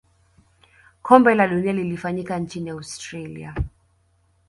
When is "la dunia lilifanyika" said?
1.35-2.39